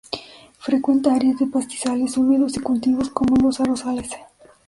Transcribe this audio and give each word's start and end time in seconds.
Frecuenta 0.57 1.13
áreas 1.13 1.37
de 1.37 1.45
pastizales 1.45 2.17
húmedos 2.17 2.57
y 2.57 2.59
cultivos 2.59 3.11
como 3.11 3.35
los 3.35 3.59
arrozales. 3.61 4.09